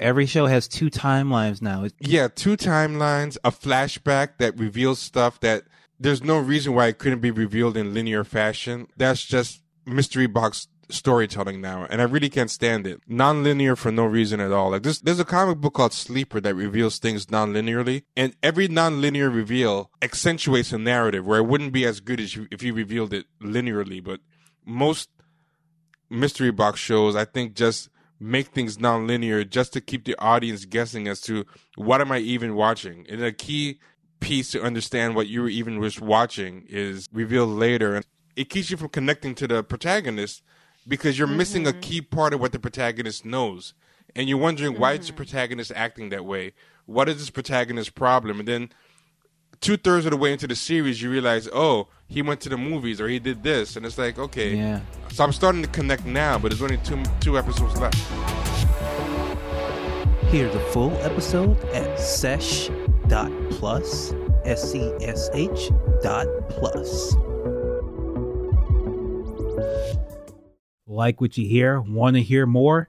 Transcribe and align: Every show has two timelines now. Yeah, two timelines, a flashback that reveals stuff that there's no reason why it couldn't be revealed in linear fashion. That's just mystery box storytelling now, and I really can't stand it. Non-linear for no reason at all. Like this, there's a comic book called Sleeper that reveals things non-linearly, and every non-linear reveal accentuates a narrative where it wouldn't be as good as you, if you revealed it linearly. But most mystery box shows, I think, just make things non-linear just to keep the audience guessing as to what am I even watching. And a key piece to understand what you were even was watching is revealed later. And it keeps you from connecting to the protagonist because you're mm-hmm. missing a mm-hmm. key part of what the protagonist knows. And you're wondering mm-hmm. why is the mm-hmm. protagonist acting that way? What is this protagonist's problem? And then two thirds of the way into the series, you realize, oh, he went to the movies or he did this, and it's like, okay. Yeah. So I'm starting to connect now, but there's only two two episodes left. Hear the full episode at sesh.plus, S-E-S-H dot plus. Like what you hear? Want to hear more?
Every 0.00 0.24
show 0.24 0.46
has 0.46 0.68
two 0.68 0.88
timelines 0.88 1.60
now. 1.60 1.86
Yeah, 2.00 2.28
two 2.28 2.56
timelines, 2.56 3.36
a 3.44 3.50
flashback 3.50 4.38
that 4.38 4.58
reveals 4.58 4.98
stuff 4.98 5.38
that 5.40 5.64
there's 6.00 6.22
no 6.22 6.38
reason 6.38 6.74
why 6.74 6.86
it 6.86 6.98
couldn't 6.98 7.20
be 7.20 7.30
revealed 7.30 7.76
in 7.76 7.92
linear 7.92 8.24
fashion. 8.24 8.88
That's 8.96 9.22
just 9.22 9.62
mystery 9.84 10.26
box 10.26 10.68
storytelling 10.88 11.60
now, 11.60 11.86
and 11.90 12.00
I 12.00 12.04
really 12.04 12.30
can't 12.30 12.50
stand 12.50 12.86
it. 12.86 13.00
Non-linear 13.06 13.76
for 13.76 13.92
no 13.92 14.06
reason 14.06 14.40
at 14.40 14.50
all. 14.50 14.70
Like 14.70 14.82
this, 14.82 14.98
there's 14.98 15.20
a 15.20 15.26
comic 15.26 15.58
book 15.58 15.74
called 15.74 15.92
Sleeper 15.92 16.40
that 16.40 16.54
reveals 16.54 16.98
things 16.98 17.30
non-linearly, 17.30 18.04
and 18.16 18.34
every 18.42 18.68
non-linear 18.68 19.28
reveal 19.28 19.90
accentuates 20.00 20.72
a 20.72 20.78
narrative 20.78 21.26
where 21.26 21.38
it 21.38 21.46
wouldn't 21.46 21.72
be 21.72 21.84
as 21.84 22.00
good 22.00 22.18
as 22.18 22.34
you, 22.34 22.48
if 22.50 22.62
you 22.62 22.72
revealed 22.72 23.12
it 23.12 23.26
linearly. 23.42 24.02
But 24.02 24.20
most 24.64 25.10
mystery 26.08 26.50
box 26.50 26.80
shows, 26.80 27.14
I 27.14 27.26
think, 27.26 27.54
just 27.54 27.90
make 28.22 28.48
things 28.48 28.78
non-linear 28.78 29.44
just 29.44 29.72
to 29.72 29.80
keep 29.80 30.04
the 30.04 30.16
audience 30.18 30.64
guessing 30.64 31.08
as 31.08 31.20
to 31.22 31.44
what 31.76 32.00
am 32.00 32.12
I 32.12 32.18
even 32.18 32.54
watching. 32.54 33.04
And 33.08 33.22
a 33.22 33.32
key 33.32 33.80
piece 34.20 34.52
to 34.52 34.62
understand 34.62 35.16
what 35.16 35.26
you 35.26 35.42
were 35.42 35.48
even 35.48 35.80
was 35.80 36.00
watching 36.00 36.64
is 36.68 37.08
revealed 37.12 37.50
later. 37.50 37.96
And 37.96 38.06
it 38.36 38.48
keeps 38.48 38.70
you 38.70 38.76
from 38.76 38.88
connecting 38.90 39.34
to 39.34 39.48
the 39.48 39.64
protagonist 39.64 40.42
because 40.86 41.18
you're 41.18 41.26
mm-hmm. 41.26 41.36
missing 41.36 41.66
a 41.66 41.70
mm-hmm. 41.70 41.80
key 41.80 42.00
part 42.00 42.32
of 42.32 42.40
what 42.40 42.52
the 42.52 42.60
protagonist 42.60 43.24
knows. 43.24 43.74
And 44.14 44.28
you're 44.28 44.38
wondering 44.38 44.72
mm-hmm. 44.72 44.80
why 44.80 44.92
is 44.92 45.00
the 45.00 45.06
mm-hmm. 45.06 45.16
protagonist 45.16 45.72
acting 45.74 46.10
that 46.10 46.24
way? 46.24 46.52
What 46.86 47.08
is 47.08 47.18
this 47.18 47.30
protagonist's 47.30 47.90
problem? 47.90 48.38
And 48.38 48.48
then 48.48 48.70
two 49.62 49.78
thirds 49.78 50.04
of 50.04 50.10
the 50.10 50.16
way 50.18 50.32
into 50.32 50.46
the 50.46 50.56
series, 50.56 51.00
you 51.00 51.10
realize, 51.10 51.48
oh, 51.52 51.88
he 52.08 52.20
went 52.20 52.42
to 52.42 52.50
the 52.50 52.58
movies 52.58 53.00
or 53.00 53.08
he 53.08 53.18
did 53.18 53.42
this, 53.42 53.76
and 53.76 53.86
it's 53.86 53.96
like, 53.96 54.18
okay. 54.18 54.54
Yeah. 54.54 54.80
So 55.10 55.24
I'm 55.24 55.32
starting 55.32 55.62
to 55.62 55.68
connect 55.68 56.04
now, 56.04 56.38
but 56.38 56.50
there's 56.50 56.60
only 56.60 56.76
two 56.78 57.02
two 57.20 57.38
episodes 57.38 57.80
left. 57.80 57.96
Hear 60.30 60.50
the 60.50 60.60
full 60.72 60.92
episode 61.02 61.58
at 61.66 61.98
sesh.plus, 62.00 62.72
S-E-S-H 64.44 65.70
dot 66.02 66.26
plus. 66.48 67.14
Like 70.86 71.20
what 71.20 71.36
you 71.38 71.46
hear? 71.46 71.80
Want 71.80 72.16
to 72.16 72.22
hear 72.22 72.46
more? 72.46 72.88